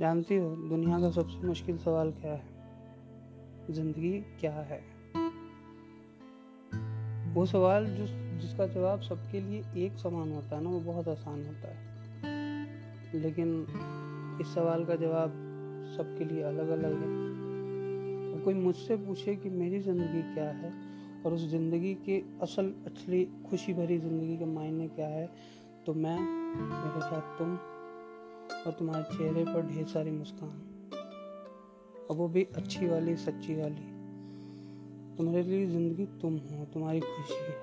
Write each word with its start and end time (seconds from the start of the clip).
जानती 0.00 0.36
हो, 0.36 0.48
दुनिया 0.68 0.98
का 1.00 1.10
सबसे 1.10 1.46
मुश्किल 1.46 1.76
सवाल 1.78 2.10
क्या 2.12 2.32
है? 2.32 2.42
ज़िंदगी 3.70 4.10
क्या 4.40 4.52
है? 4.52 4.80
वो 7.34 7.44
सवाल 7.46 7.86
जो 7.86 8.06
जिसका 8.38 8.66
जवाब 8.66 9.00
सबके 9.00 9.40
लिए 9.40 9.86
एक 9.86 9.98
समान 9.98 10.32
होता 10.32 10.56
है 10.56 10.62
ना, 10.64 10.70
वो 10.70 10.80
बहुत 10.80 11.08
आसान 11.08 11.46
होता 11.46 11.68
है। 11.68 13.22
लेकिन 13.22 13.66
इस 14.40 14.54
सवाल 14.54 14.84
का 14.84 14.94
जवाब 14.94 15.30
सबके 15.96 16.24
लिए 16.24 16.42
अलग 16.42 16.68
अलग 16.68 16.92
है 16.92 17.22
कोई 18.44 18.54
मुझसे 18.54 18.96
पूछे 18.96 19.34
कि 19.36 19.50
मेरी 19.50 19.80
ज़िंदगी 19.80 20.22
क्या 20.34 20.48
है, 20.50 20.72
और 21.26 21.32
उस 21.32 21.46
ज़िंदगी 21.48 21.94
के 21.94 22.18
असल, 22.42 22.72
असली, 22.86 23.24
खुशी 23.50 23.74
भरी 23.74 23.98
ज़िंदगी 23.98 24.36
के 24.36 24.44
मायने 24.44 24.88
क्या 24.88 25.06
है 25.06 25.26
तो 25.86 25.94
मैं, 25.94 26.18
मेरे 26.18 27.00
साथ 27.00 27.38
तुम 27.38 27.56
और 28.66 28.72
तुम्हारे 28.72 29.16
चेहरे 29.18 29.44
पर 29.44 29.66
ढेर 29.66 29.86
सारी 29.86 30.10
मुस्कान। 30.10 30.70
और 32.10 32.16
वो 32.16 32.28
भी 32.28 32.44
अच्छी 32.44 32.86
वाली, 32.86 33.16
सच्ची 33.16 33.54
वाली। 33.54 33.94
तुम्हारे 35.16 35.42
लिए 35.42 35.66
ज़िंदगी 35.66 36.06
तुम 36.06 36.34
हो, 36.34 36.64
तुम्हारी 36.64 37.00
खुशी 37.00 37.34
है। 37.34 37.56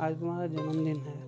आज 0.00 0.20
तुम्हारा 0.20 0.46
जन्मदिन 0.46 0.96
है। 0.96 1.26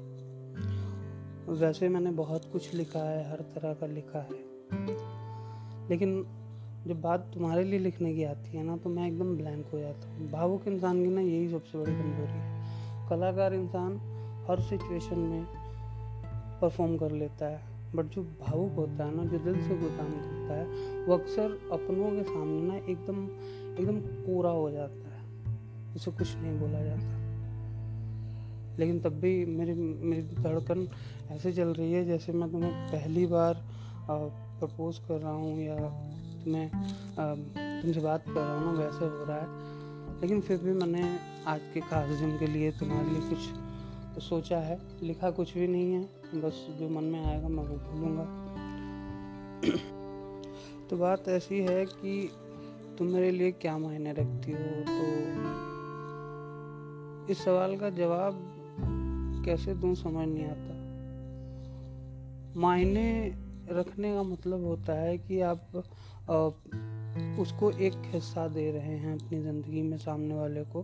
वैसे 1.55 1.89
मैंने 1.89 2.11
बहुत 2.11 2.51
कुछ 2.53 2.75
लिखा 2.75 2.99
है, 2.99 3.31
हर 3.31 3.41
तरह 3.41 3.75
का 3.75 3.87
लिखा 3.87 4.19
है। 4.19 4.47
लेकिन 5.89 6.27
जब 6.87 7.01
बात 7.01 7.31
तुम्हारे 7.35 7.65
लिए 7.65 7.79
लिखने 7.79 8.15
की 8.15 8.25
आती 8.25 8.57
है 8.57 8.63
ना 8.63 8.77
तो 8.77 8.91
मैं 8.91 9.07
एकदम 9.09 9.37
ब्लैंक 9.37 9.67
हो 9.67 9.79
जाता 9.79 10.09
हूँ। 10.09 10.31
भावुक 10.31 10.69
इंसान 10.69 11.05
की 11.05 11.11
ना 11.11 11.21
यही 11.21 11.49
सबसे 11.49 11.79
बड़ी 11.79 11.93
कमज़ोरी 11.93 12.33
है। 12.33 13.09
कलाकार 13.11 13.55
इंसान 13.55 13.97
हर 14.51 14.61
सिचुएशन 14.61 15.19
में 15.19 15.58
परफॉर्म 16.61 16.97
कर 16.97 17.13
लेता 17.13 17.47
है। 17.47 17.61
बट 17.95 18.05
जो 18.05 18.23
भावुक 18.41 18.73
होता 18.73 19.05
है 19.05 19.15
ना, 19.17 19.25
जो 19.25 19.39
दिल 19.39 19.63
से 19.63 19.69
कोई 19.69 19.91
काम 19.91 20.11
करता 20.13 20.55
है, 20.55 20.65
वो 21.05 21.15
अक्सर 21.15 21.69
अपनों 21.73 22.11
के 22.11 22.23
सामने 22.23 22.61
ना 22.63 22.75
एकदम 22.75 23.25
एकदम 23.79 23.99
कोरा 24.25 24.51
हो 24.51 24.71
जाता 24.71 25.09
है। 25.09 25.23
उसे 25.97 26.11
कुछ 26.11 26.37
नहीं 26.37 26.59
बोला 26.61 26.83
जाता। 26.83 27.17
लेकिन 28.79 28.99
तब 29.01 29.13
भी 29.13 29.45
मेरी 29.47 29.75
मेरी 29.75 30.23
धड़कन 30.35 30.89
ऐसे 31.31 31.53
चल 31.53 31.69
रही 31.69 31.93
है, 31.93 32.05
जैसे 32.05 32.33
मैं 32.33 32.51
तुम्हें 32.53 32.73
पहली 32.89 33.27
बार 33.27 33.65
प्रपोज 34.11 34.99
कर 34.99 35.21
रहा 35.21 35.33
हूँ 35.33 35.59
या 35.61 35.77
तुम्हें 36.45 36.69
तुमसे 37.83 38.01
बात 38.01 38.25
कर 38.27 38.41
रहा 38.41 38.55
हूँ 38.55 38.65
ना 38.65 38.79
वैसे 38.81 39.05
हो 39.05 39.25
रहा 39.25 39.39
है। 39.39 40.21
लेकिन 40.21 40.41
फिर 40.41 40.59
भी 40.59 40.73
मैंने 40.73 41.19
आज 41.47 41.61
के 41.75 41.81
खास 41.81 42.09
दिन 42.11 42.39
के 42.39 42.47
लिए 42.47 42.71
तुम्हारे 42.71 43.11
लिए 43.11 43.21
कुछ 43.21 43.39
सोचा 44.19 44.59
है, 44.59 44.81
लिखा 45.03 45.31
कुछ 45.31 45.55
भी 45.55 45.69
नहीं 45.69 45.93
है, 45.93 46.03
बस 46.35 46.67
जो 46.71 46.89
मन 46.89 47.05
में 47.05 47.25
आएगा 47.25 47.49
मैं 47.49 47.65
वो 47.65 47.77
भूलूँगा। 47.77 48.25
तो 50.91 50.97
बात 50.97 51.29
ऐसी 51.29 51.59
है 51.59 51.87
कि 51.87 52.31
तुम 52.99 53.07
मेरे 53.07 53.31
लिए 53.31 53.53
क्या 53.53 53.79
मायने 53.79 54.13
रखती 54.13 54.53
हो? 54.53 54.59
तो 54.85 55.29
इस 57.33 57.45
सवाल 57.45 57.77
का 57.77 57.91
जवाब 57.91 58.55
कैसे 59.45 59.75
दूँ 59.75 59.95
समझ 59.95 60.29
नहीं 60.29 60.47
आता। 60.47 60.79
मायने 62.61 63.35
रखने 63.71 64.15
का 64.15 64.23
मतलब 64.23 64.65
होता 64.65 64.93
है 64.93 65.19
कि 65.19 65.41
आप 65.41 65.61
उसको 67.39 67.71
एक 67.71 67.93
हिस्सा 67.97 68.49
दे 68.49 68.71
रहे 68.71 68.97
हैं 68.97 69.19
अपनी 69.19 69.43
ज़िंदगी 69.43 69.83
में 69.83 69.97
सामने 69.97 70.35
वाले 70.35 70.65
को 70.65 70.83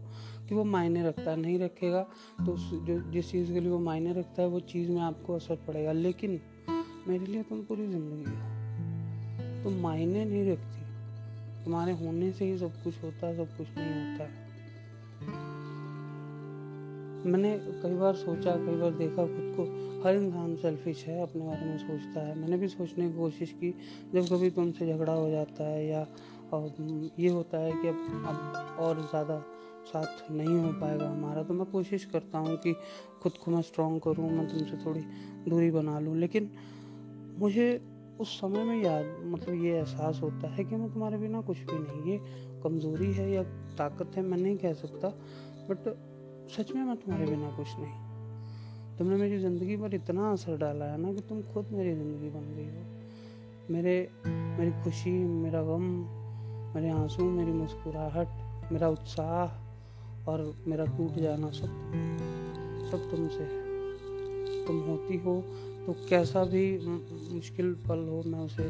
कि 0.49 0.55
वो 0.55 0.65
मायने 0.65 1.09
रखता 1.09 1.31
है 1.31 1.37
नहीं 1.37 1.59
रखेगा। 1.59 2.03
तो 2.47 2.57
जो, 2.87 3.11
जिस 3.11 3.31
चीज़ 3.31 3.53
के 3.53 3.61
लिए 3.61 3.71
वो 3.71 3.79
मायने 3.79 4.13
रखता 4.13 4.43
है, 4.43 4.49
वो 4.49 4.61
चीज़ 4.61 4.91
में 4.91 5.01
आपको 5.01 5.35
असर 5.35 5.57
पड़ेगा। 5.57 5.93
लेकिन 5.93 6.41
मेरे 7.09 7.27
लिए 7.27 7.43
तुम 7.43 7.63
पूरी 7.63 7.87
ज़िंदगी 7.87 8.31
हो। 8.31 8.55
तुम 9.65 9.83
मायने 9.83 10.25
नहीं 10.25 10.53
रखती। 10.53 10.85
तुम्हारे 11.65 11.93
होने 11.93 12.33
से 12.33 12.45
ही 12.45 12.59
सब 12.59 12.83
कुछ 12.85 13.03
होता 13.03 13.27
है, 13.27 13.37
सब 13.37 13.57
कुछ 13.57 13.67
नहीं 13.79 14.13
होता 14.13 14.25
है। 14.25 14.45
मैंने 17.27 17.59
कई 17.59 17.95
बार 17.95 18.15
सोचा, 18.15 18.51
कई 18.51 18.77
बार 18.77 18.91
देखा 18.91 19.23
खुद 19.23 19.55
को, 19.57 19.63
हर 20.05 20.17
इंसान 20.17 20.57
सेल्फिश 20.57 21.05
है, 21.07 21.23
अपने 21.23 21.47
बारे 21.47 21.67
में 21.67 21.79
सोचता 21.79 22.21
है। 22.21 22.39
मैंने 22.39 22.57
भी 22.57 22.69
सोचने 22.69 23.11
की 23.11 23.17
कोशिश 23.17 23.53
की, 23.53 23.75
जब 24.15 24.27
कभी 24.27 24.51
तुमसे 24.51 24.93
झगड़ा 24.93 25.13
हो 25.13 25.31
जाता 25.31 25.65
है 25.65 25.87
या 25.87 26.07
ये 27.19 27.29
होता 27.29 27.59
है 27.59 27.73
कि 27.73 27.89
अब 27.89 28.25
अब 28.27 28.77
और 28.81 29.01
ज़्यादा 29.01 29.43
साथ 29.85 30.31
नहीं 30.31 30.57
हो 30.59 30.73
पाएगा 30.81 31.09
हमारा। 31.09 31.43
तो 31.43 31.55
मैं 31.55 31.67
कोशिश 31.67 32.05
करता 32.05 32.39
हूँ 32.39 32.57
कि 32.57 32.73
खुद 33.23 33.33
को 33.33 33.51
मैं 33.51 33.63
स्ट्रॉन्ग 33.63 34.01
करूँ, 34.03 34.31
मैं 34.31 34.47
तुमसे 34.49 34.77
थोड़ी 34.87 35.01
दूरी 35.49 35.71
बना 35.71 35.99
लूँ। 35.99 36.17
लेकिन 36.17 36.51
मुझे 37.39 37.81
उस 38.21 38.41
समय 38.41 38.65
में 38.65 38.83
याद 38.83 39.05
मतलब 39.25 39.65
ये 39.65 39.77
एहसास 39.79 40.21
होता 40.23 40.49
है 40.49 40.65
कि 40.65 40.77
मैं 40.77 40.93
तुम्हारे 40.93 41.19
बिना 41.19 41.41
कुछ 41.41 41.59
भी 41.59 41.79
नहीं 41.79 42.13
ये 42.13 42.19
कमज़ोरी 42.63 43.13
है 43.13 43.31
या 43.31 43.43
ताकत 43.79 44.17
है, 44.17 44.23
मैं 44.23 44.39
नहीं 44.39 44.57
कह 44.57 44.73
सकता। 44.73 45.09
बट 45.71 45.95
सच 46.51 46.73
में 46.73 46.85
मैं 46.85 46.97
तुम्हारे 46.97 47.27
बिना 47.27 47.51
कुछ 47.57 47.67
नहीं। 47.79 48.97
तुमने 48.99 49.17
मेरी 49.17 49.39
ज़िंदगी 49.39 49.77
पर 49.77 49.95
इतना 49.95 50.31
असर 50.33 50.57
डाला 50.57 50.85
है 50.85 51.01
ना 51.01 51.13
कि 51.13 51.21
तुम 51.21 51.43
खुद 51.43 51.69
मेरी 51.73 51.95
ज़िंदगी 51.95 52.31
बन 52.31 52.55
गई 52.57 52.67
हो। 52.67 53.73
मेरे, 53.75 54.11
मेरी 54.27 54.71
खुशी, 54.83 55.11
मेरा 55.11 55.63
गम 55.63 56.24
मेरे 56.75 56.91
आँसू, 56.91 57.25
मेरी 57.25 57.53
मुस्कुराहट, 57.53 58.29
मेरा 58.73 58.89
उत्साह 58.89 60.31
और 60.31 60.65
मेरा 60.69 60.85
टूट 60.87 61.19
जाना 61.19 61.51
सब 61.51 61.71
सब 62.91 63.11
तुमसे 63.11 63.43
है। 63.43 63.63
तुम 64.67 64.81
होती 64.81 65.17
हो 65.19 65.41
तो 65.87 65.93
कैसा 66.09 66.45
भी 66.45 66.65
मुश्किल 67.35 67.73
पल 67.89 68.07
हो, 68.09 68.23
मैं 68.27 68.39
उसे 68.39 68.69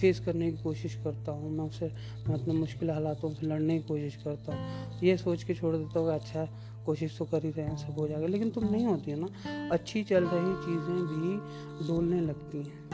फेस 0.00 0.20
करने 0.20 0.50
की 0.52 0.62
कोशिश 0.62 0.94
करता 1.04 1.32
हूँ। 1.32 1.50
मैं 1.50 1.64
उसे, 1.64 1.86
मैं 2.28 2.40
अपने 2.40 2.54
मुश्किल 2.54 2.90
हालातों 2.90 3.30
से 3.30 3.46
लड़ने 3.46 3.78
की 3.78 3.88
कोशिश 3.88 4.16
करता 4.16 4.54
हूँ। 4.54 5.00
ये 5.02 5.16
सोच 5.16 5.42
के 5.42 5.54
छोड़ 5.54 5.76
देता 5.76 5.98
हूँ 5.98 6.08
कि 6.08 6.14
अच्छा 6.14 6.44
कोशिश 6.86 7.18
तो 7.18 7.24
कर 7.24 7.44
ही 7.44 7.50
रहे 7.50 7.66
हैं, 7.66 7.76
सब 7.76 7.98
हो 7.98 8.08
जाएगा। 8.08 8.26
लेकिन 8.26 8.50
तुम 8.50 8.64
नहीं 8.64 8.86
होती 8.86 9.10
है 9.10 9.16
ना। 9.20 9.28
अच्छी 9.72 10.02
चल 10.02 10.24
रही 10.24 10.54
चीज़ें 10.66 11.06
भी 11.06 11.86
डोलने 11.86 12.20
लगती 12.20 12.58
हैं। 12.58 12.88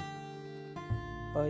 और 1.35 1.49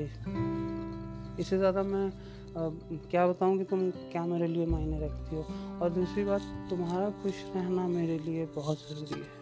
इससे 1.41 1.59
ज़्यादा 1.59 1.83
मैं 1.83 2.07
आ, 2.07 2.69
क्या 3.11 3.27
बताऊँ 3.27 3.59
कि 3.59 3.65
तुम 3.65 3.91
क्या 4.13 4.25
मेरे 4.27 4.47
लिए 4.47 4.67
मायने 4.67 4.99
रखती 5.01 5.37
हो? 5.37 5.43
और 5.83 5.91
दूसरी 5.91 6.25
बात 6.25 6.43
तुम्हारा 6.71 7.11
खुश 7.23 7.45
रहना 7.57 7.87
मेरे 7.89 8.19
लिए 8.19 8.47
बहुत 8.57 8.79
ज़रूरी 8.89 9.21
है। 9.21 9.39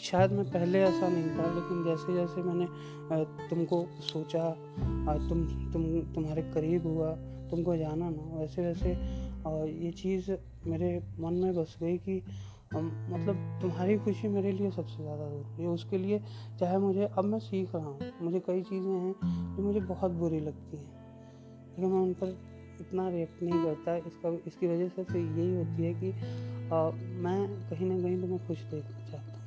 शायद 0.00 0.32
मैं 0.32 0.44
पहले 0.50 0.80
ऐसा 0.82 1.08
नहीं 1.08 1.28
था 1.36 1.44
लेकिन 1.54 1.84
जैसे 1.84 2.14
जैसे 2.14 2.42
मैंने 2.42 2.66
तुमको 3.50 3.84
सोचा 4.02 4.48
तुम 5.28 5.44
तुम 5.72 5.84
तुम्हारे 6.14 6.42
करीब 6.54 6.86
हुआ 6.86 7.10
तुमको 7.50 7.76
जाना 7.76 8.08
ना 8.10 8.38
वैसे 8.38 8.62
वैसे 8.62 8.90
ये 9.84 9.90
चीज़ 9.92 10.30
मेरे 10.66 10.90
मन 11.20 11.34
में 11.34 11.54
बस 11.54 11.76
गई 11.80 11.96
कि 11.98 12.20
मतलब 12.74 13.58
तुम्हारी 13.62 13.96
खुशी 13.98 14.28
मेरे 14.28 14.52
लिए 14.52 14.70
सबसे 14.70 15.02
ज़्यादा 15.02 15.28
ज़रूरी 15.28 15.62
है। 15.62 15.68
उसके 15.68 15.98
लिए 15.98 16.20
चाहे 16.60 16.78
मुझे 16.78 17.04
अब 17.18 17.24
मैं 17.24 17.38
सीख 17.38 17.74
रहा 17.74 17.84
हूँ। 17.84 18.10
मुझे 18.22 18.40
कई 18.40 18.62
चीज़ें 18.62 18.90
हैं 18.90 19.14
जो 19.56 19.62
मुझे 19.62 19.80
बहुत 19.80 20.10
बुरी 20.10 20.40
लगती 20.40 20.76
हैं। 20.76 21.02
लेकिन 21.78 21.90
मैं 21.90 22.00
उन 22.00 22.12
पर 22.12 22.36
इतना 22.80 23.08
रिएक्ट 23.08 23.42
नहीं 23.42 23.64
करता। 23.64 23.96
इसका 23.96 24.38
इसकी 24.46 24.66
वजह 24.66 24.88
से 24.88 25.04
फिर 25.04 25.16
यही 25.16 25.54
होती 25.54 25.82
है 25.82 25.94
कि 25.94 26.10
आ, 26.64 26.90
मैं 26.90 27.48
कहीं 27.70 27.86
ना 27.86 28.02
कहीं 28.02 28.20
तुम्हें 28.20 28.46
खुश 28.46 28.58
देखना 28.64 29.10
चाहता 29.10 29.32
हूँ। 29.32 29.42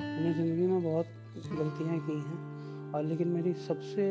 मैंने 0.00 0.32
ज़िंदगी 0.34 0.66
में 0.66 0.82
बहुत 0.82 1.06
गलतियाँ 1.36 1.98
की 1.98 2.12
हैं 2.12 2.92
और 2.94 3.02
लेकिन 3.02 3.28
मेरी 3.28 3.52
सबसे 3.52 4.10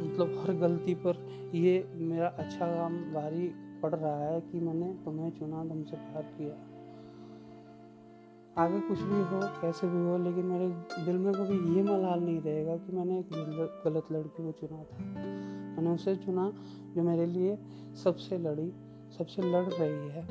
मतलब 0.00 0.44
हर 0.46 0.54
गलती 0.54 0.94
पर 0.94 1.26
ये 1.54 1.88
मेरा 1.94 2.28
अच्छा 2.28 2.66
काम 2.66 2.96
भारी 3.14 3.50
पड़ 3.82 3.94
रहा 3.94 4.28
है 4.28 4.40
कि 4.40 4.60
मैंने 4.60 4.92
तुम्हें 5.04 5.30
चुना 5.30 5.64
तुमसे 5.64 5.96
प्यार 5.96 6.22
किया। 6.22 6.54
आगे 8.58 8.80
कुछ 8.80 8.98
भी 8.98 9.14
हो, 9.14 9.40
कैसे 9.42 9.88
भी 9.88 10.04
हो, 10.06 10.18
लेकिन 10.18 10.46
मेरे 10.46 10.68
दिल 11.04 11.18
में 11.18 11.34
कभी 11.34 11.76
ये 11.76 11.82
मलाल 11.82 12.20
नहीं 12.20 12.40
रहेगा 12.40 12.76
कि 12.76 12.92
मैंने 12.92 13.18
एक 13.18 13.28
गलत 13.84 14.04
लड़की 14.12 14.44
को 14.44 14.52
चुना 14.52 14.82
था। 14.82 15.04
मैंने 15.76 15.90
उसे 15.90 16.16
चुना 16.16 16.52
जो 16.96 17.02
मेरे 17.02 17.26
लिए 17.26 17.58
सबसे 18.04 18.38
लड़ी, 18.38 18.72
सबसे 19.18 19.42
लड़ 19.42 19.64
रही 19.64 20.08
है। 20.08 20.22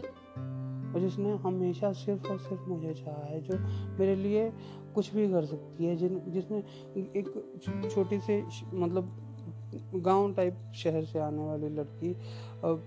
और 0.94 1.00
जिसने 1.00 1.35
हमेशा 1.35 1.91
सिर्फ़ 1.91 2.27
और 2.27 2.39
सिर्फ़ 2.39 2.63
मुझे 2.63 2.94
चाहा 2.94 3.25
है, 3.25 3.41
जो 3.41 3.53
मेरे 4.00 4.15
लिए 4.15 4.53
कुछ 4.95 5.13
भी 5.13 5.31
कर 5.31 5.45
सकती 5.45 5.85
है, 5.85 5.95
जिन, 5.95 6.21
जिसने 6.27 6.57
एक 6.97 7.59
छोटी 7.91 8.19
सी 8.19 8.45
मतलब 8.73 9.26
गाँव 9.95 10.33
टाइप 10.33 10.57
शहर 10.75 11.03
से 11.03 11.19
आने 11.19 11.45
वाली 11.45 11.69
लड़की 11.69 12.13
अब 12.63 12.83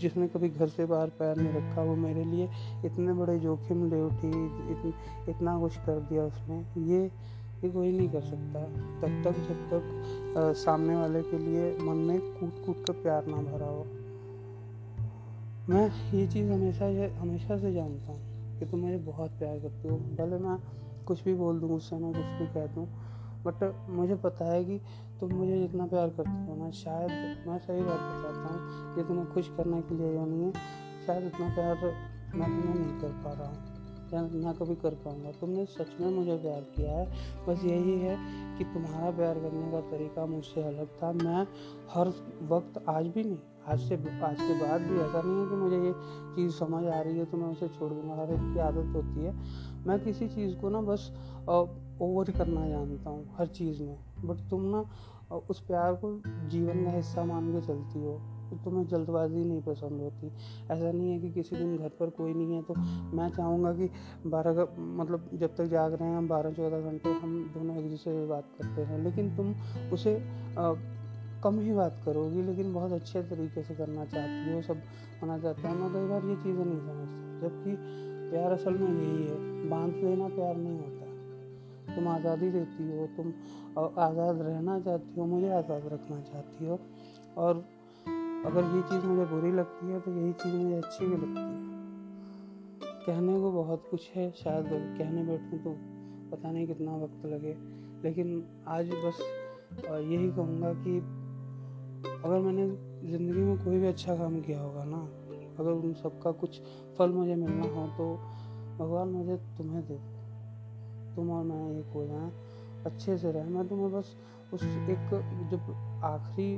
जिसने 0.00 0.28
कभी 0.28 0.48
घर 0.48 0.68
से 0.68 0.86
बाहर 0.86 1.08
पैर 1.08 1.36
नहीं 1.36 1.52
रखा 1.52 1.82
वो 1.82 1.96
मेरे 1.96 2.24
लिए 2.24 2.48
इतने 2.84 3.12
बड़े 3.12 3.38
जोखिम 3.38 3.90
ले 3.90 4.02
उठी 4.02 4.28
इत, 4.72 4.94
इतना 5.28 5.60
कुछ 5.60 5.76
कर 5.76 6.00
दिया 6.00 6.22
उसने। 6.22 6.58
ये 6.84 7.10
ये 7.64 7.70
कोई 7.70 7.92
नहीं 7.92 8.08
कर 8.08 8.20
सकता। 8.20 8.62
तब 9.00 9.22
तक 9.24 9.32
जब 9.48 9.68
तक 9.72 10.04
आ, 10.38 10.52
सामने 10.52 10.96
वाले 10.96 11.22
के 11.22 11.38
लिए 11.38 11.78
मन 11.78 11.96
में 11.96 12.20
कूट 12.20 12.66
कूट 12.66 12.86
कर 12.86 12.92
प्यार 12.92 13.26
ना 13.26 13.36
भरा 13.36 13.66
हो। 13.66 13.86
मैं 15.68 16.12
ये 16.18 16.26
चीज़ 16.26 16.52
हमेशा 16.52 16.86
हमेशा 17.20 17.58
से 17.58 17.72
जानता 17.72 18.12
हूँ 18.12 18.58
कि 18.58 18.66
तुम 18.66 18.80
मुझे 18.80 18.96
बहुत 18.96 19.30
प्यार 19.30 19.58
करती 19.58 19.88
हो। 19.88 19.96
भले 19.96 20.38
मैं 20.38 20.58
कुछ 21.04 21.24
भी 21.24 21.34
बोल 21.34 21.60
दूँ 21.60 21.70
उससे 21.70 21.96
मैं 21.96 22.12
कुछ 22.12 22.24
भी 22.24 22.54
कह 22.54 22.66
दूँ 22.66 23.03
बट 23.46 23.88
मुझे 23.90 24.14
पता 24.24 24.44
है 24.44 24.64
कि 24.64 24.80
तुम 25.20 25.32
मुझे 25.32 25.58
जितना 25.58 25.86
प्यार 25.86 26.08
करती 26.10 26.46
हो 26.46 26.56
ना, 26.56 26.70
शायद 26.72 27.10
मैं 27.48 27.58
सही 27.58 27.82
बात 27.82 28.00
बताता 28.00 28.48
हूँ 28.48 29.06
तुम्हें 29.06 29.32
खुश 29.32 29.48
करने 29.56 29.80
के 29.82 29.94
लिए 29.94 30.12
या 30.14 30.24
नहीं 30.24 30.42
है, 30.42 30.52
शायद 31.06 31.26
इतना 31.26 31.48
प्यार 31.54 31.74
मैं 32.34 32.48
तुम्हें 32.50 32.74
नहीं 32.74 33.00
कर 33.00 33.12
पा 33.24 33.32
रहा 33.32 33.48
हूँ, 33.48 33.72
या 34.12 34.20
ना 34.42 34.52
कभी 34.54 34.74
कर 34.76 34.94
पाऊँगा। 35.04 35.30
तुमने 35.40 35.64
सच 35.68 35.96
में 36.00 36.10
मुझे 36.10 36.36
प्यार 36.38 36.60
किया 36.76 36.92
है। 36.92 37.06
बस 37.46 37.64
यही 37.64 37.98
है 38.00 38.16
कि 38.58 38.64
तुम्हारा 38.64 39.10
प्यार 39.16 39.38
करने 39.40 39.70
का 39.72 39.80
तरीका 39.90 40.26
मुझसे 40.26 40.62
अलग 40.64 40.88
था। 41.02 41.12
मैं 41.14 41.46
हर 41.90 42.12
वक्त 42.48 42.82
आज 42.88 43.06
भी 43.06 43.24
नहीं 43.24 43.36
आज 43.68 43.80
से 43.80 43.94
आज 44.20 44.36
के 44.40 44.54
बाद 44.60 44.80
भी 44.80 44.98
ऐसा 45.00 45.20
नहीं 45.24 45.40
है 45.40 45.48
कि 45.48 45.56
मुझे 45.56 45.76
ये 45.76 45.92
चीज़ 46.36 46.52
समझ 46.54 46.84
आ 46.84 47.00
रही 47.00 47.18
है 47.18 47.24
तो 47.24 47.36
मैं 47.36 47.46
उसे 47.46 47.68
छोड़ 47.68 47.92
दूँगा। 47.92 48.14
हर 48.14 48.30
एक 48.30 48.52
की 48.54 48.58
आदत 48.60 48.94
होती 48.96 49.24
है। 49.24 49.32
मैं 49.86 49.98
किसी 50.04 50.28
चीज़ 50.28 50.56
को 50.56 50.68
ना 50.68 50.80
बस 50.80 51.10
ओवर 52.00 52.30
करना 52.30 52.68
जानता 52.68 53.10
हूँ 53.10 53.24
हर 53.38 53.46
चीज़ 53.46 53.82
में। 53.82 53.98
बट 54.24 54.48
तुम 54.50 54.64
ना 54.64 54.84
उस 55.50 55.60
प्यार 55.60 55.94
को 55.94 56.10
जीवन 56.48 56.84
का 56.84 56.90
हिस्सा 56.90 57.24
मान 57.24 57.52
के 57.52 57.66
चलती 57.66 58.04
हो। 58.04 58.20
तुम्हें 58.64 58.86
जल्दबाजी 58.86 59.44
नहीं 59.44 59.62
पसंद 59.62 60.00
होती। 60.00 60.26
ऐसा 60.70 60.90
नहीं 60.92 61.10
है 61.12 61.18
कि 61.20 61.30
किसी 61.30 61.56
दिन 61.56 61.76
घर 61.76 61.88
पर 61.88 62.10
कोई 62.10 62.34
नहीं 62.34 62.54
है। 62.54 62.62
तो 62.62 62.74
मैं 63.16 63.28
चाहूँगा 63.30 63.72
कि 63.72 63.90
बारह 64.26 64.66
मतलब 64.80 65.30
जब 65.34 65.56
तक 65.56 65.64
जाग 65.66 65.94
रहे 65.94 66.08
हैं 66.08 66.18
हम 66.18 66.28
बारह 66.28 66.50
चौदह 66.50 66.80
घंटे 66.80 67.12
हम 67.12 67.50
दोनों 67.54 67.76
एक 67.76 67.90
दूसरे 67.90 68.12
से 68.12 68.26
बात 68.26 68.44
करते 68.58 68.82
हैं। 68.82 68.98
लेकिन 69.04 69.36
तुम 69.36 69.54
उसे 69.92 70.16
आ, 70.58 70.74
कम 71.44 71.58
ही 71.60 71.72
बात 71.74 72.00
करोगी, 72.04 72.42
लेकिन 72.42 72.72
बहुत 72.74 72.92
अच्छे 72.92 73.22
तरीके 73.24 73.62
से 73.62 73.74
करना 73.74 74.04
चाहती 74.06 74.52
हो 74.52 74.60
सब 74.64 74.82
होना 75.22 75.38
चाहता 75.38 75.68
है। 75.68 75.74
मैं 75.76 75.92
कई 75.92 76.06
बार 76.08 76.24
ये 76.24 76.36
चीज़ें 76.36 76.64
नहीं 76.64 76.80
समझती 76.80 77.40
जबकि 77.40 77.76
प्यार 78.30 78.52
असल 78.52 78.78
में 78.78 78.90
यही 78.90 79.24
है, 79.24 79.68
बाँध 79.70 79.94
लेना 80.04 80.28
प्यार 80.28 80.56
नहीं 80.56 80.78
होता। 80.78 81.94
तुम 81.94 82.08
आज़ादी 82.08 82.50
देती 82.50 82.84
हो, 82.90 83.06
तुम 83.16 83.32
आज़ाद 83.78 84.40
रहना 84.42 84.78
चाहती 84.80 85.20
हो, 85.20 85.26
मुझे 85.26 85.50
आज़ाद 85.52 85.82
रखना 85.92 86.20
चाहती 86.22 86.66
हो, 86.66 86.78
और 87.36 87.64
अगर 88.46 88.64
ये 88.76 88.82
चीज़ 88.82 89.06
मुझे 89.06 89.24
बुरी 89.26 89.52
लगती 89.52 89.86
है 89.86 90.00
तो 90.00 90.12
यही 90.12 90.32
चीज़ 90.34 90.54
मुझे 90.54 90.76
अच्छी 90.76 91.06
भी 91.06 91.16
लगती 91.16 91.40
है। 91.40 91.72
कहने 93.06 93.40
को 93.40 93.50
बहुत 93.52 93.86
कुछ 93.90 94.10
है, 94.14 94.30
शायद 94.34 94.66
कहने 94.98 95.22
बैठूँ 95.24 95.58
तो 95.64 95.76
पता 96.30 96.50
नहीं 96.50 96.66
कितना 96.66 96.96
वक्त 96.96 97.26
लगे, 97.26 97.54
लेकिन 98.04 98.42
आज 98.68 98.90
बस 99.04 99.20
यही 99.84 100.30
कहूँगा 100.30 100.72
कि 100.76 101.00
अगर 102.04 102.38
मैंने 102.38 102.66
ज़िंदगी 103.10 103.40
में 103.40 103.56
कोई 103.64 103.78
भी 103.78 103.86
अच्छा 103.86 104.14
काम 104.16 104.40
किया 104.40 104.60
होगा 104.60 104.84
ना, 104.84 105.00
अगर 105.58 105.70
उन 105.70 105.92
सबका 105.92 106.30
कुछ 106.30 106.60
फल 106.98 107.10
मुझे 107.10 107.34
मिलना 107.34 107.68
हो 107.74 107.86
तो 107.98 108.06
भगवान 108.78 109.08
मुझे 109.08 109.36
तुम्हें 109.58 109.82
दे 109.82 109.98
तुम 111.16 111.30
और 111.30 111.44
मैं 111.44 111.80
एक 111.80 111.92
हो 111.94 112.04
जाए, 112.06 112.30
अच्छे 112.86 113.16
से 113.18 113.32
रहें। 113.32 113.48
मैं 113.48 113.66
तुम्हें 113.68 113.92
बस 113.92 114.16
उस 114.52 114.62
एक 114.64 115.10
जब 115.50 115.70
आखिरी 116.04 116.48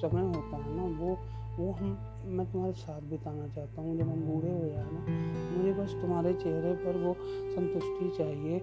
समय 0.00 0.22
होता 0.26 0.56
है 0.56 0.76
ना, 0.76 0.84
वो 0.98 1.18
वो 1.52 1.72
हम, 1.72 1.88
मैं 2.26 2.46
तुम्हारे 2.52 2.72
साथ 2.72 3.00
बिताना 3.00 3.46
चाहता 3.48 3.82
हूँ। 3.82 3.96
जब 3.98 4.08
हम 4.08 4.20
बूढ़े 4.22 4.50
हो 4.50 4.68
जाए 4.68 4.84
ना, 4.84 5.00
मुझे 5.56 5.72
बस 5.72 5.92
तुम्हारे 6.02 6.32
चेहरे 6.34 6.72
पर 6.74 6.96
वो 6.96 7.14
संतुष्टि 7.54 8.08
चाहिए। 8.18 8.58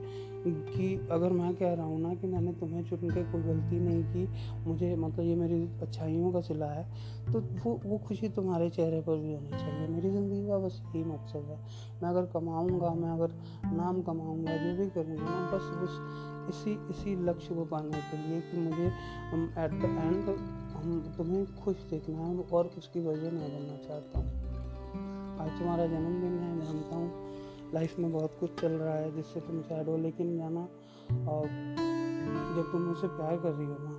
कि 0.45 1.07
अगर 1.11 1.31
मैं 1.31 1.53
कह 1.55 1.73
रहा 1.73 1.85
हूँ 1.85 1.99
ना 2.01 2.13
कि 2.15 2.27
मैंने 2.27 2.51
तुम्हें 2.53 2.83
चुन 2.83 3.09
के 3.09 3.23
कोई 3.31 3.41
गलती 3.43 3.79
नहीं 3.79 4.03
की, 4.03 4.27
मुझे 4.67 4.95
मतलब 4.95 5.25
ये 5.25 5.35
मेरी 5.35 5.61
अच्छाइयों 5.81 6.31
का 6.31 6.41
सिला 6.41 6.65
है 6.65 6.83
तो 7.31 7.39
वो 7.63 7.79
वो 7.85 7.97
खुशी 7.97 8.29
तुम्हारे 8.29 8.69
चेहरे 8.69 9.01
पर 9.01 9.17
भी 9.17 9.33
होनी 9.33 9.49
चाहिए। 9.49 9.87
मेरी 9.87 10.09
ज़िंदगी 10.09 10.47
का 10.47 10.57
बस 10.57 10.81
यही 10.85 11.03
मकसद 11.03 11.49
है। 11.49 11.57
मैं 12.01 12.09
अगर 12.09 12.25
कमाऊँगा, 12.33 12.89
मैं 12.95 13.11
अगर 13.11 13.31
नाम 13.75 14.01
कमाऊँगा, 14.01 14.55
जो 14.57 14.75
भी 14.77 14.89
करूँगा 14.89 15.23
ना, 15.23 15.51
बस 15.53 15.65
उस 15.83 15.93
इसी 16.49 16.71
इसी 16.89 17.15
लक्ष्य 17.25 17.55
को 17.55 17.65
पाने 17.65 18.01
के 18.01 18.17
लिए 18.19 18.41
कि 18.41 18.57
मुझे 18.57 18.85
एट 18.85 19.71
द 19.71 19.83
एंड 19.85 20.29
हम 20.75 21.13
तुम्हें 21.17 21.45
खुश 21.55 21.83
देखना 21.89 22.17
है 22.19 22.45
और 22.53 22.71
उसकी 22.77 22.99
वजह 23.01 23.31
मैं 23.31 23.49
बनना 23.49 23.77
चाहता 23.87 24.19
हूँ। 24.19 24.27
आज 25.39 25.59
तुम्हारा 25.59 25.85
जन्मदिन 25.87 26.39
है 26.39 26.59
जानता 26.59 26.95
हूँ 26.95 27.27
लाइफ 27.73 27.97
में 27.99 28.11
बहुत 28.13 28.37
कुछ 28.39 28.59
चल 28.61 28.71
रहा 28.73 28.93
है 28.93 29.15
जिससे 29.15 29.39
तुम 29.39 29.61
सैड 29.61 29.89
हो, 29.89 29.97
लेकिन 29.97 30.37
जाना 30.37 30.61
और 31.31 31.47
जब 32.55 32.71
तुम 32.71 32.81
मुझसे 32.81 33.07
प्यार 33.09 33.37
कर 33.37 33.51
रही 33.51 33.67
हो 33.67 33.77
ना 33.79 33.97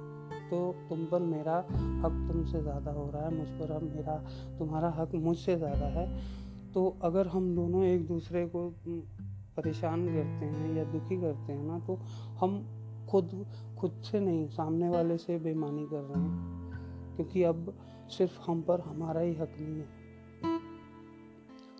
तो 0.50 0.58
तुम 0.88 1.04
पर 1.06 1.20
मेरा 1.22 1.56
हक 2.04 2.14
तुमसे 2.28 2.60
ज़्यादा 2.62 2.92
हो 2.92 3.10
रहा 3.10 3.24
है, 3.24 3.34
मुझ 3.34 3.48
पर 3.50 3.72
अब 3.72 3.82
मेरा, 3.84 4.16
तुम्हारा 4.58 4.88
हक 4.90 5.14
मुझसे 5.16 5.56
ज़्यादा 5.56 5.86
है। 5.90 6.06
तो 6.72 6.84
अगर 7.02 7.26
हम 7.26 7.54
दोनों 7.56 7.82
एक 7.84 8.06
दूसरे 8.06 8.46
को 8.46 8.68
परेशान 9.56 10.06
करते 10.06 10.46
हैं 10.46 10.74
या 10.76 10.84
दुखी 10.84 11.20
करते 11.20 11.52
हैं 11.52 11.62
ना 11.64 11.78
तो 11.78 11.98
हम 12.40 12.60
खुद 13.10 13.46
खुद 13.78 14.02
से 14.04 14.20
नहीं, 14.20 14.46
सामने 14.48 14.88
वाले 14.88 15.16
से 15.18 15.38
बेमानी 15.38 15.86
कर 15.86 16.02
रहे 16.04 16.22
हैं। 16.22 17.16
क्योंकि 17.16 17.42
अब 17.42 17.74
सिर्फ़ 18.10 18.38
हम 18.46 18.62
पर 18.62 18.80
हमारा 18.80 19.20
ही 19.20 19.34
हक 19.34 19.56
नहीं 19.60 19.78
है। 19.78 19.88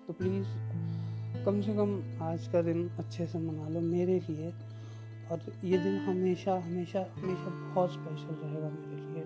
तो 0.07 0.13
प्लीज़ 0.13 0.47
कम 1.45 1.61
से 1.61 1.75
कम 1.75 2.03
आज 2.23 2.49
का 2.49 2.63
दिन 2.63 2.89
अच्छे 2.99 3.27
से 3.27 3.39
मना 3.39 3.69
लो 3.69 3.81
मेरे 3.81 4.21
लिए। 4.31 4.53
और 5.31 5.41
ये 5.65 5.79
दिन 5.79 5.97
हमेशा 5.97 6.55
हमेशा 6.55 7.01
हमेशा 7.19 7.75
बहुत 7.75 7.91
स्पेशल 7.91 8.35
रहेगा 8.35 8.69
मेरे 8.69 9.03
लिए। 9.13 9.25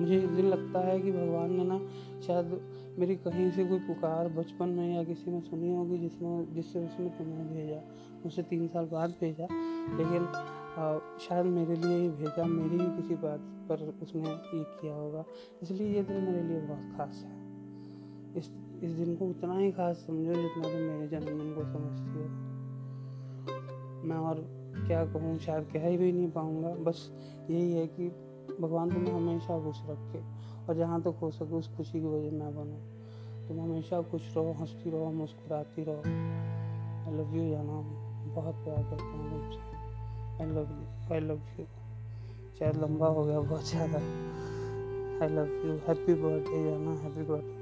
मुझे 0.00 0.20
ये 0.20 0.26
दिन 0.26 0.46
लगता 0.46 0.80
है 0.80 1.00
कि 1.00 1.12
भगवान 1.12 1.52
ने 1.52 1.64
ना 1.64 1.78
शायद 2.26 2.60
मेरी 2.98 3.16
कहीं 3.16 3.50
से 3.50 3.64
कोई 3.64 3.78
पुकार 3.78 4.28
बचपन 4.28 4.68
में 4.68 4.96
या 4.96 5.04
किसी 5.04 5.30
ने 5.30 5.40
सुनी 5.40 5.74
होगी 5.74 5.98
जिसमें 5.98 6.54
जिससे 6.54 6.84
उसने 6.86 7.08
तुम्हें 7.08 7.48
भेजा 7.54 7.80
मुझसे 8.24 8.42
तीन 8.42 8.68
साल 8.68 8.84
बाद 8.84 9.10
भेजा। 9.10 9.46
लेकिन 9.96 10.26
आ, 10.78 10.98
शायद 11.20 11.46
मेरे 11.46 11.76
लिए 11.76 11.98
ही 11.98 12.08
भेजा 12.08 12.44
मेरी 12.44 12.84
ही 12.84 13.02
किसी 13.02 13.14
बात 13.14 13.40
पर 13.40 13.98
उसने 14.02 14.30
ये 14.30 14.64
किया 14.80 14.94
होगा। 14.94 15.24
इसलिए 15.62 15.94
ये 15.94 16.02
दिन 16.02 16.22
मेरे 16.22 16.42
लिए 16.42 16.60
बहुत 16.60 16.96
ख़ास 16.96 17.24
है। 17.26 17.32
इस 18.36 18.50
इस 18.84 18.90
दिन 18.90 19.14
को 19.16 19.24
उतना 19.24 19.58
ही 19.58 19.70
ख़ास 19.72 19.96
समझो 19.96 20.34
जितना 20.34 20.62
तुम 20.62 20.80
मेरे 20.80 21.06
जन्मदिन 21.08 21.54
को 21.54 21.64
समझती 21.64 22.18
हो। 22.18 22.24
मैं 24.08 24.16
और 24.16 24.40
क्या 24.86 25.04
कहूँ, 25.04 25.38
शायद 25.38 25.64
कह 25.72 25.86
ही 25.86 25.96
भी 25.96 26.12
नहीं 26.12 26.30
पाऊँगा। 26.30 26.68
बस 26.68 27.10
यही 27.50 27.72
है 27.72 27.86
कि 27.86 28.08
भगवान 28.60 28.90
तुम्हें 28.90 29.12
हमेशा 29.14 29.58
खुश 29.64 29.80
रखे 29.88 30.20
और 30.68 30.76
जहाँ 30.76 31.00
तक 31.02 31.18
हो 31.22 31.30
सके 31.30 31.54
उस 31.54 31.68
खुशी 31.76 32.00
की 32.00 32.06
वजह 32.06 32.36
मैं 32.38 32.54
बनूँ। 32.56 32.80
तुम 33.48 33.60
हमेशा 33.60 34.02
खुश 34.02 34.36
रहो, 34.36 34.52
हंसती 34.52 34.90
रहो, 34.90 35.10
मुस्कुराती 35.12 35.84
रहो। 35.84 36.02
आई 37.04 37.16
लव 37.18 37.34
यू 37.36 37.50
जाना। 37.50 37.80
बहुत 38.34 38.54
प्यार 38.54 38.82
करता 38.82 39.04
हूँ 39.04 39.30
तुमसे। 39.30 39.60
I 40.42 40.50
love 40.50 40.66
you 40.70 41.14
I 41.14 41.20
love 41.20 41.40
you 41.58 41.66
शायद 42.58 42.76
लंबा 42.76 43.06
हो 43.06 43.24
गया, 43.24 43.40
बहुत 43.40 43.64
ज़्यादा। 43.64 43.98
I 45.24 45.28
love 45.28 45.48
you 45.66 45.72
happy 45.88 46.14
birthday 46.14 46.64
जाना। 46.64 46.92
Happy 47.00 47.22
birthday 47.22 47.53